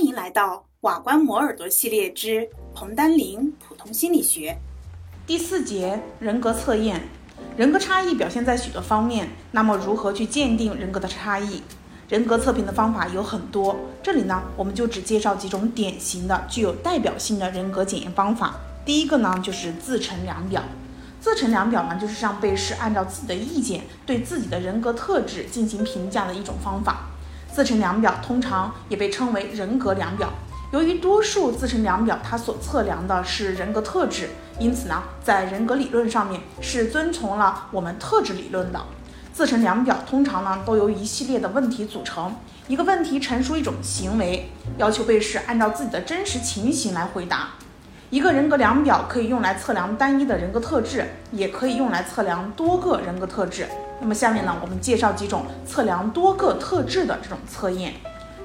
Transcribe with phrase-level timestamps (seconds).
[0.00, 4.56] 欢迎来到瓦关磨耳朵系列之彭丹林普通心理学
[5.26, 7.02] 第四节人格测验。
[7.54, 11.62] 人格差异表现在许多方面，那么如何去鉴定人格的差异？
[12.08, 18.54] 人格测评的方法有很多，这里呢我们就只介绍几种典型的、具有代表性的人格检验方法。
[18.86, 20.62] 第一个呢就是自陈量表。
[21.20, 27.10] 自陈量表呢就是让被试按照自己的意见对自己的人格特质进行评价的一种方法。
[27.52, 30.30] 自陈量表通常也被称为人格量表。
[30.72, 38.80] 由于多数自陈量表它所测量的是人格特质，因此呢，在人格理论上面是遵从了我们特质理论的。
[39.32, 42.36] 自陈量表通常呢都由一系列的问题组成，
[42.68, 47.48] 一个问题陈述一种行为，要求被试按照自己的真实情形来回答。
[48.10, 53.68] 一个人格量表可以用来测量单一的人格特质，也可以用来测量多个人格特质。
[54.00, 57.94] 那么下面呢，我们介绍几种测量多个特质的这种测验。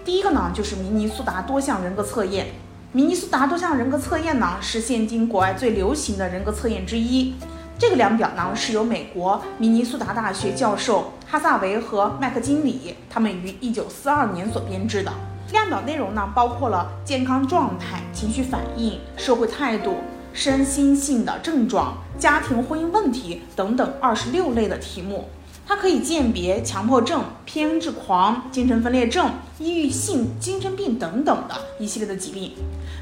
[0.04, 2.46] 第一个呢，就是明尼苏达多项人格测验。
[2.92, 7.34] 明尼苏达多项人格测验呢，是现今国外最流行的人格测验之一。
[7.80, 15.12] 这个量表呢，是由美国明尼苏达大学教授哈萨维和麦克金里他们于一九四二年所编制的。
[15.52, 19.98] 量表内容呢，包括了健康状态、情绪反应、社会态度、
[20.34, 25.30] 身心性的症状、家庭婚姻问题等等二十六类的题目。
[25.68, 32.52] 它可以鉴别强迫症、偏执狂、精神分裂症、抑郁性精神病等等的一系列的疾病。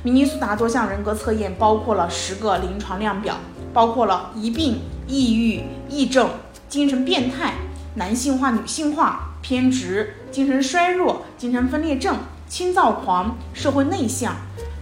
[0.01, 3.35] 明尼苏达多项人格测验包括了十个临床量表，
[3.73, 6.29] 包括了疑病、抑郁、癔症、
[6.69, 7.55] 精神变态、
[7.95, 14.33] 男性化、女性化、偏执、精神衰弱、精神分裂症、轻躁狂、社会内向。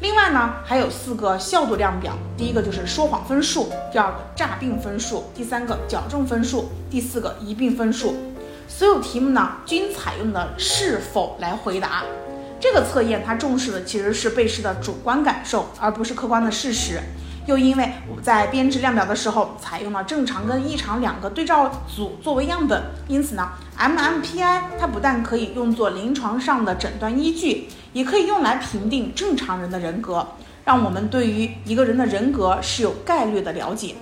[0.02, 8.16] 另外呢，还有四个效度量表，第一个就是说谎分数，第二个诈病分数，第三个矫正分数，第四个疑病分数。
[8.68, 12.04] 所有题目呢，均采用的是否来回答。
[12.60, 17.02] 这个测验它重视的其实是被试的主观感受，而不是客观的事实。
[17.48, 30.28] 又因为我在编制量表的时候采用了正常跟异常两个对照组作为样本，因此呢，MMPI 它不但可以用作临床上的诊断依据，也可以用来评定正常人的人格，
[30.66, 33.96] 让我们对于一个人的人格是有概率的了解。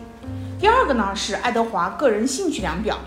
[0.59, 2.99] 第二个呢是爱德华个人兴趣量表，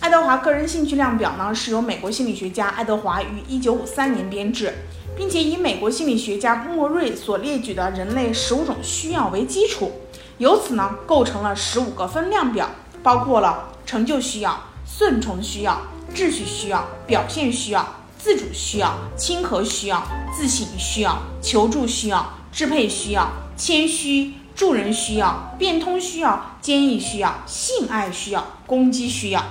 [0.00, 4.74] 爱德华个人兴趣量表呢是由美国心理学家爱德华于1953年编制。
[5.16, 9.92] 并且以美国心理学家莫瑞所列举的人类十五种需要为基础，
[10.38, 12.70] 由此呢构成了十五个分量表，
[13.02, 15.80] 包括了成就需要、顺从需要、
[16.14, 17.86] 秩序需要、表现需要、
[18.18, 20.06] 自主需要、亲和需要、
[20.36, 29.42] 自省需要、求助需要、支配需要、谦虚、助人需要、变通需要、坚毅需要、性爱需要、攻击需要。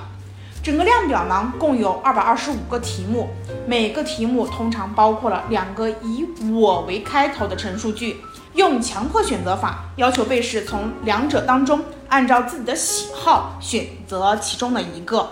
[0.66, 3.30] 整个量表呢，共有二百二十五个题目，
[3.68, 8.20] 每个题目通常包括了两个以“我”为开头的陈述句，
[8.56, 15.30] 用强迫选择法要求被试从两者当中按照自己的喜好选择其中的一个。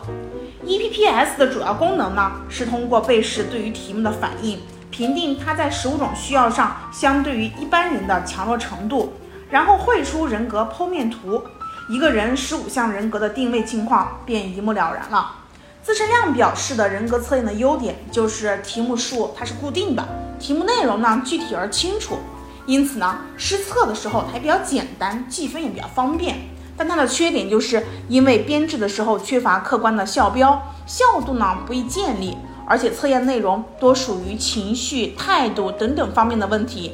[0.68, 4.60] EPPS 的主要功能呢，是通过被试对于题目的反应，
[4.92, 9.14] 评定他在十五种需要上相对于一般人的强弱程度，
[9.50, 11.42] 然后绘出人格剖面图。
[11.90, 15.40] 一个人十五项人格的定位情况便一目了然了。
[15.82, 20.08] 自身量表示的人格测验的优点就是题目数它是固定的，
[20.40, 22.20] 题目内容呢具体而清楚，
[22.66, 26.38] 因此呢施测的时候还比较简单，计分也比较方便。
[26.78, 36.94] 但它的缺点就是因为编制的时候缺乏客观的校标，效度呢不易建立，而且测验内容多属于情绪、态度等等方面的问题。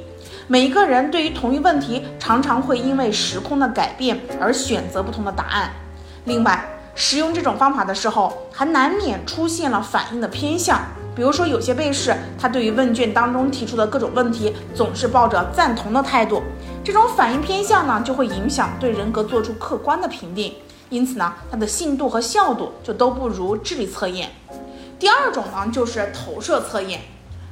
[0.52, 5.70] 每一个人对于同一问题，常常会因为时空的改变而选择不同的答案。
[6.26, 10.82] 另外，使用这种方法的时候，还难免出现了反应的偏向。
[11.16, 16.42] 比如说，有些被试，他对于问卷当中提出的各种问题，总是抱着赞同的态度。
[16.84, 20.56] 这种反应偏向呢，就会影响对人格做出客观的评定。
[20.90, 24.31] 因此呢，它的信度和效度就都不如智力测验。
[24.98, 27.02] 第二种呢，就是投射测验。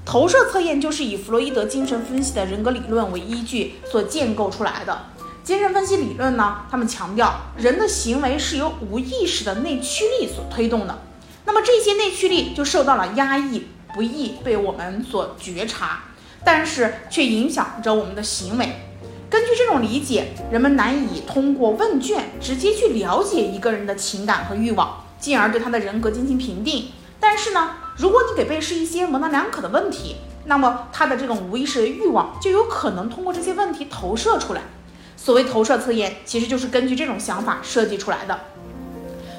[0.07, 4.97] 投射测验就是以弗洛伊德精神分析的人格理论为依据所建构出来的。
[5.43, 10.97] 精神分析理论呢，他们强调人的行为是由无意识的内驱力所推动的。
[11.43, 16.05] 那么这些内驱力就受到了压抑，不易被我们所觉察，
[16.45, 18.77] 但是却影响着我们的行为。
[19.29, 26.91] 根据这种理解，人们难以通过问卷直接去了解一个人的情感和欲望，进而对他的人格进行评定。
[27.37, 27.69] 但是呢？
[27.97, 34.61] 如果你给被试一些模棱两可的问题，那么他的这种无意识的欲望就有可能通过这些问题投射出来。
[35.15, 38.39] 所谓投射测验，其实就是根据这种想法设计出来的。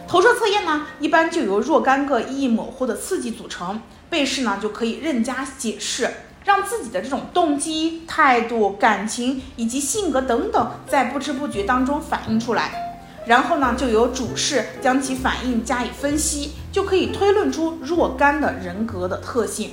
[0.06, 6.08] 投射测验呢，一般就由若干个意义模糊的刺激组成，被试呢就可以任加解释，
[6.44, 12.87] 让自己的这种动机、态度、感情以及性格等等，在不知不觉当中反映出来。
[13.28, 19.72] 然后呢，就由主事将其反应加以分析，就可以推论出若干的人格的特性。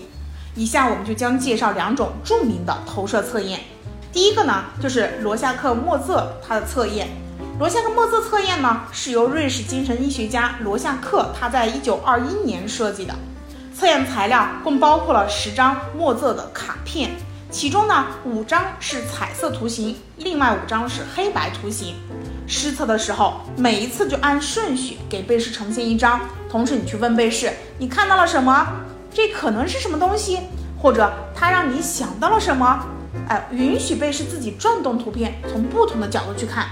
[0.55, 3.61] 以下我们就将介绍两种著名的投射测验。
[4.11, 7.07] 第一个呢，就是罗夏克莫瑟他的测验。
[7.57, 13.15] 罗夏克莫瑟测验呢，是由瑞士精神医学家罗夏克他在一九二一年设计的。
[13.73, 17.11] 测验材料共包括了十张莫瑟的卡片，
[17.55, 21.95] 其中呢五张是彩色图形，另外五张是黑白图形。
[22.45, 26.19] 施测的时候，每一次就按顺序给被试呈现一张，
[26.51, 28.67] 同时你去问被试，你看到了什么？
[29.09, 30.41] 这可能是什么东西？
[30.77, 32.85] 或者他让你想到了什么？
[33.29, 36.67] 哎，允许被试自己转动图片，从不同的角度去看。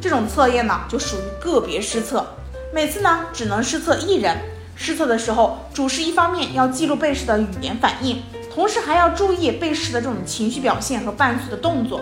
[0.00, 2.24] 这种测验呢，就属于个别施测，
[2.72, 4.38] 每次呢只能施测一人。
[4.76, 8.22] 施测的时候，主试一方面要记录被试的语言反应，
[8.58, 12.00] 同时还要注意被试的这种情绪表现和伴随的动作。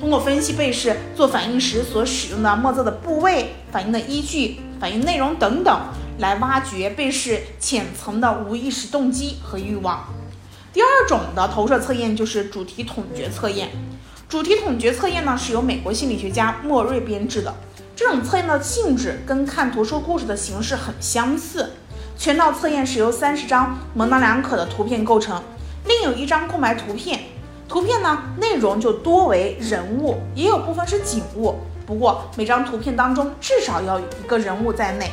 [0.00, 5.80] 通过分析被试做反应时所使用的墨色的部位、反应的依据、反应内容等等，
[6.16, 10.02] 来挖掘被试浅层的无意识动机和欲望。
[10.72, 13.68] 第二种的投射测验就是主题统觉测验。
[14.30, 17.54] 主题统觉测验呢是由美国心理学家莫瑞编制的。
[17.94, 21.72] 这种测验的性质跟看图说故事的形式很相似。
[22.16, 25.40] 全套测验是由三十张模棱两可的图片构成，
[25.88, 27.18] 另有一张空白图片。
[27.66, 31.56] 图片呢，内容就多为人物，也有部分是景物。
[31.86, 35.10] 不过每张图片当中至少要有一个人物在内。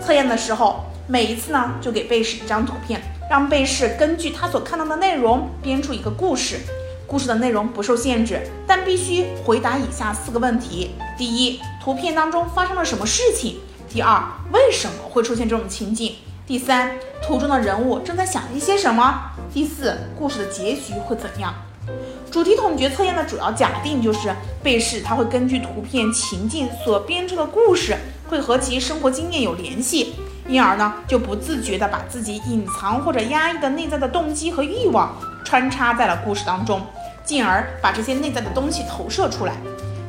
[0.00, 6.60] 测验的时候，每一次呢就给被试一张图片，让被试根据他所看到的内容编出一个故事。
[7.06, 13.58] 故事的内容不受限制，但必须回答以下四个问题：第一，图片当中发生了什么事情？
[13.88, 14.22] 第二，
[14.52, 16.14] 为什么会出现这种情景？
[16.44, 16.90] 第三，
[17.22, 19.30] 图中的人物正在想一些什么？
[19.54, 21.54] 第四，故事的结局会怎样？
[22.32, 27.96] 主题统觉测验的主要假定就是被试他会根据图片情境所编出的故事
[28.28, 30.14] 会和其生活经验有联系，
[30.48, 35.14] 因而呢就不自觉地把自己隐藏或者压抑的内在的动机和欲望
[35.44, 36.84] 穿插在了故事当中，
[37.24, 39.54] 进而把这些内在的东西投射出来。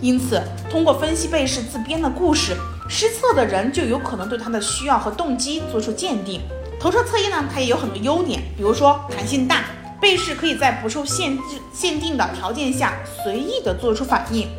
[0.01, 0.41] 因此，
[0.71, 2.57] 通过分析被试自编的故事，
[2.89, 6.41] 施测的人就有可能对他的需要和动机做出鉴定。
[6.79, 9.63] 投射测验呢，它也有很多优点，比如说弹性大。
[10.01, 12.93] 被试可以在不受限制、限定的条件下
[13.23, 14.49] 随意的做出反应。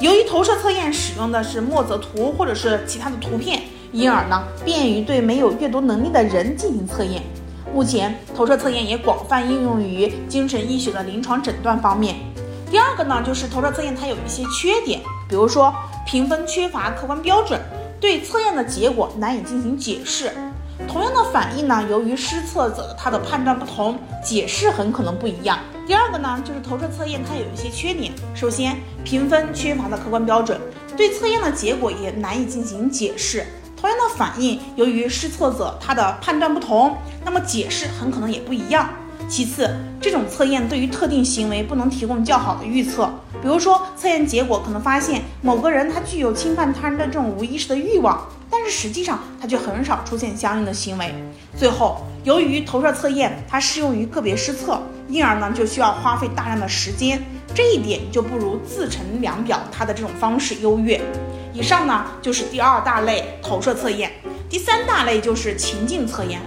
[0.00, 3.62] 由于投射测验使用的是墨泽图或者是其他的图片，
[3.92, 7.22] 因而呢便于对没有阅读能力的人进行测验。
[7.72, 12.16] 目前投射测验也广泛应用于精神医学的临床诊断方面。
[12.68, 15.72] 第二个呢就是投射测验它有一些缺点，比如说
[16.10, 17.60] 评分缺乏客观标准，
[18.00, 20.32] 对测验的结果难以进行解释。
[20.88, 25.60] 同样的反应呢，由于施测者他的判断不同，解释很可能不一样。
[25.86, 28.12] 第二个呢，就是投射测验它有一些缺点。
[28.34, 30.60] 首先，评分缺乏的客观标准，
[30.96, 33.46] 对测验的结果也难以进行解释。
[33.80, 38.90] 同样的反应，由于施测者他的判断不同，那么解释很可能也不一样。
[39.28, 39.70] 其次，
[40.00, 43.08] 这种测验对于特定行为不能提供较好的预测。
[43.42, 48.28] 比如说，测验结果可能发现某个人他具有侵犯他人的这种无意识的欲望。
[48.52, 51.14] 但是实际上，他却很少出现相应的行为。
[51.56, 57.22] 最后，由于投射测验它适用于个别施测，因而呢就需要花费大量的时间，
[57.54, 61.00] 这一点就不如自成量表它的这种方式优越。
[61.52, 64.10] 以上呢就是第二大类投射测验，
[64.48, 66.40] 第三大类就是情境测验。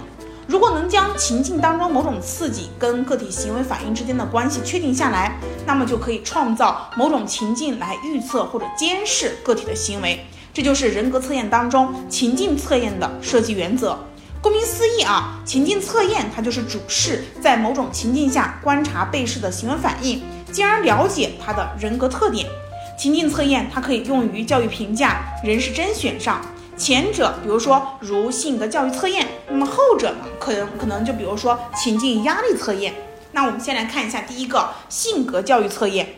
[0.46, 10.24] 如果能将情境当中某种刺激跟个体行为反应之间的关系确定下来，那么就可以创造某种情境来预测或者监视个体的行为。
[10.52, 13.98] 这就是人格测验当中情境测验的设计原则。
[14.40, 20.22] 顾名思义啊，情境测验它就是主试在某种情境下观察被试的行为反应，
[20.52, 22.46] 进而了解他的人格特点。
[22.96, 26.40] 情境测验它可以用于教育评价、人事甄选上。
[26.76, 32.94] 前者，比如说如性格教育测验，那么后者呢，可能可能就比如说情境压力测验。
[33.32, 36.16] 那我们先来看一下第一个性格教育测验。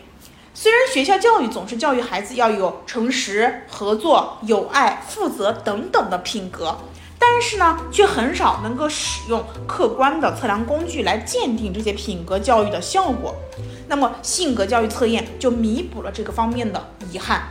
[0.53, 6.75] 虽然学校教育总是教育孩子要有诚实、合作、友爱、负责等等的品格，
[7.19, 13.35] 但是呢，却很少能够使用客观的测量工具来鉴定这些品格教育的效果。
[13.87, 17.47] 那么，性格教育测验就弥补了这个方面的遗憾。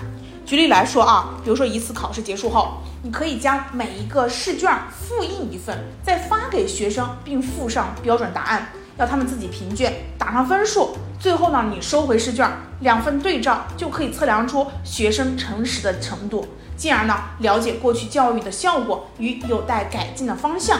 [0.47, 8.69] 举例来说啊，比如说一次考试结束后，你可以将每一个试卷复印一份，再发给学生，并附上标准答案。
[8.97, 12.49] 要他们自己评卷，打上分数，最后呢，你收回试卷，
[12.79, 20.79] 两份对照就可以测量出学生诚实的程度，进而呢，了解过去教育的效果与有待改进的方向。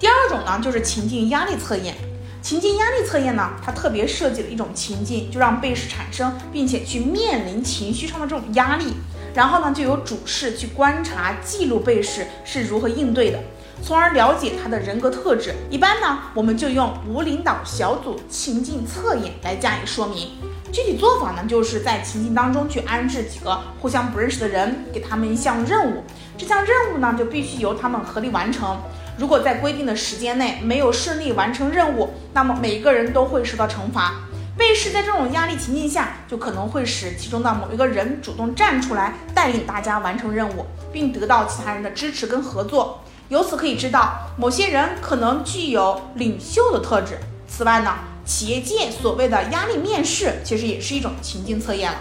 [0.00, 1.94] 第二种呢，就是情境压力测验。
[2.40, 8.94] 情境压力测验呢，它特别设计了一种情境，就让被试产生并且去面临情绪上的这种压力，
[9.34, 13.40] 然后呢，就由主试去观察记录被试是如何应对的，
[13.82, 15.54] 从而了解他的人格特质。
[15.68, 20.30] 一般呢，我们就用无领导小组情境测验来加以说明。
[20.70, 26.04] 具体做法呢，就是在情境当中去安置几个互相不认识的人，给他们一项任务，
[26.36, 28.78] 这项任务呢，就必须由他们合力完成。
[29.18, 34.14] 如果在规定的时间内没有顺利完成任务，那么每一个人都会受到惩罚。
[34.56, 43.00] 被试在这种压力情境下，就可能会使其中的某一个人主动站出来，带领大家完成任务，并得到其他人的支持跟合作。
[43.28, 47.18] 由此可以知道，某些人可能具有领袖的特质。
[47.48, 51.98] 此外呢，企业界所谓的压力面试，其实也是一种情境测验了。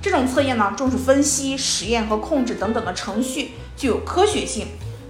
[0.00, 4.66] 这种测验呢，重视分析、实验和控制等等的程序，具有科学性。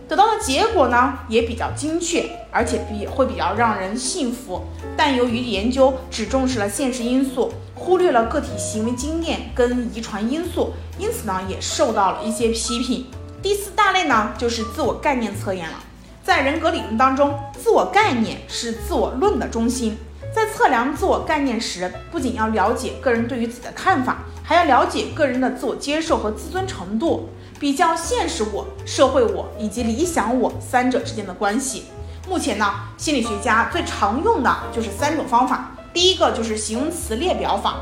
[0.09, 4.63] 得到的结果呢也比较精确，而且比会比较让人信服。
[4.97, 13.07] 但由于研究只重视了现实因素，忽略了个体行为经验跟遗传因素，因此呢也受到了一些批评。
[13.43, 15.77] 第四大类呢就是自我概念测验了。
[16.23, 19.97] 在人格理论当中，自我概念是自我论的中心。
[20.35, 27.29] 在测量自我概念时，不仅要了解个人对于自己的看法，还要了解个人的自我接受和自尊程度。
[27.65, 31.85] 比较现实我、社会我以及理想我三者之间的关系。
[32.29, 35.71] 目前呢，心理学家最常用的就是三种方法。
[35.91, 37.77] 第一个就是形容词列表法，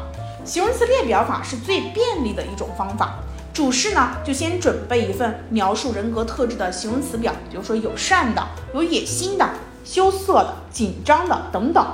[0.45, 3.19] 形容词列表法是最便利的一种方法。
[3.53, 9.45] 主试呢，就先准备一份描述人格特质的形容词表，比如说友善的、有野心的、
[9.85, 11.85] 羞涩的、紧张的等等。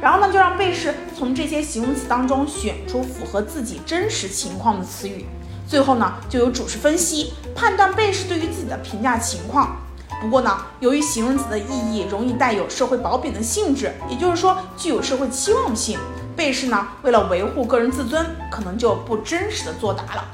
[0.00, 5.24] 然后呢，就让被试从这些形容词当中选出符合自己真实情况的词语。
[5.66, 9.76] 最后呢，就有主持分析判断被试对于自己的评价情况。
[10.20, 15.98] 不过呢，由于形容词的意义容易带有社会褒贬的性质，也就是说具有社会期望性，
[16.34, 20.24] 被试呢为了维护个人自尊，可能就不真实的作答了。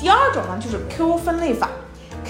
[0.00, 1.68] 第二种呢，就是 Q 分类法。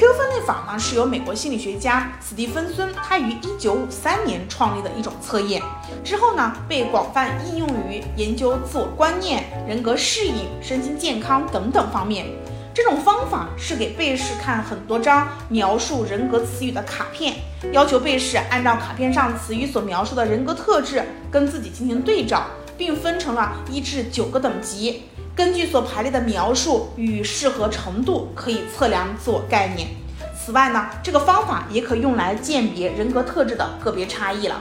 [0.01, 5.63] Q 分类法呢，是由美国心理学家史蒂芬森他于一九五三年创立的一种测验，
[6.03, 12.25] 之后呢被广泛应用于研究自我观念、人格适应、身心健康等等方面。
[12.73, 17.35] 这种方法是给被试看很多张描述人格词语的卡片，
[17.73, 22.47] 要求被试按照卡片上词语所描述的人格特质跟自己进行对照，
[22.79, 25.03] 并分成了一至九个等级。
[25.41, 29.89] 根据所排列的描述与适合程度，可以测量自我概念。
[30.39, 34.61] 此外呢，这个方法也可用来鉴别人格特质的个别差异了。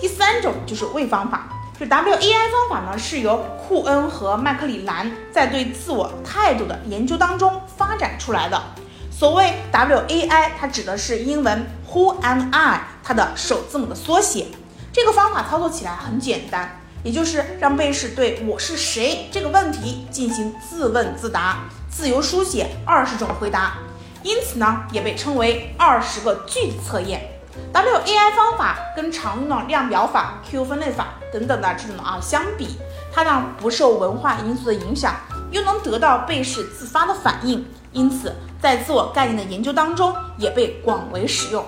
[0.00, 8.62] 第三种就是位方法，就 W A I 方法呢，是由库恩和麦克里兰在对自我态度的研究当中发展出来的。
[9.10, 14.46] 所谓 W A I，它指的是英文 Who am I，它的首字母的缩写。
[14.92, 16.78] 这个方法操作起来很简单。
[17.02, 23.78] 也就是让被试对我是谁这个问题进行自问自答，自由书写二十种回答，
[24.22, 27.28] 因此呢，也被称为二十个句子测验。
[27.72, 32.78] W A I 方法跟常用的量表法、Q 分类法等等的这种啊相比，
[33.12, 35.16] 它呢不受文化因素的影响，
[35.50, 41.64] 又能得到被试自发的反应，因此在自我概念的研究当中也被广为使用。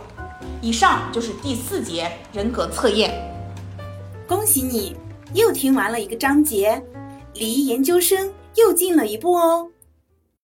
[0.63, 3.13] 以上就是第四节人格测验，
[4.27, 4.97] 恭喜你！
[5.35, 6.81] 又听完了一个章节，
[7.35, 9.69] 离研究生又近了一步哦。